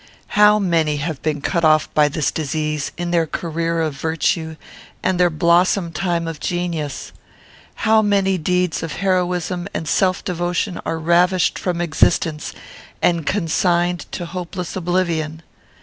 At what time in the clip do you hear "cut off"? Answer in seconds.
1.41-1.93